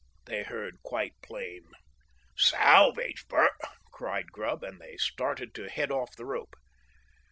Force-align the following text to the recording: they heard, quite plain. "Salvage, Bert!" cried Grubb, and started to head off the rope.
they 0.25 0.41
heard, 0.41 0.81
quite 0.81 1.13
plain. 1.21 1.61
"Salvage, 2.35 3.27
Bert!" 3.27 3.51
cried 3.91 4.31
Grubb, 4.31 4.63
and 4.63 4.81
started 4.99 5.53
to 5.53 5.69
head 5.69 5.91
off 5.91 6.15
the 6.15 6.25
rope. 6.25 6.55